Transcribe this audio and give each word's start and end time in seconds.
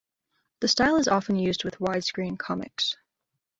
The 0.61 0.67
style 0.67 0.95
is 0.95 1.07
often 1.07 1.35
used 1.35 1.63
with 1.63 1.77
widescreen 1.77 2.35
comics. 2.39 2.97